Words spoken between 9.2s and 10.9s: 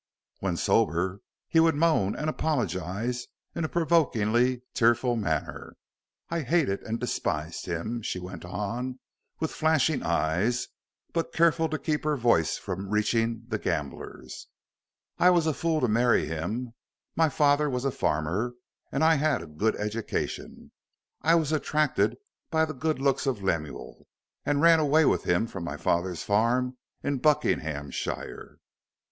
with flashing eyes,